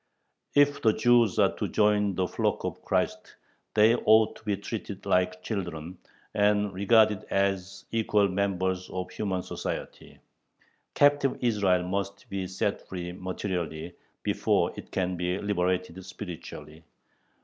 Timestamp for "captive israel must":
10.95-12.27